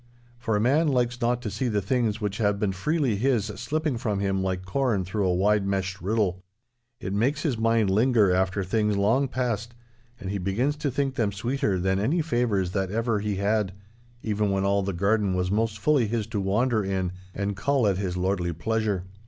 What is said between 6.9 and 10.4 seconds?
It makes his mind linger after things long past, and he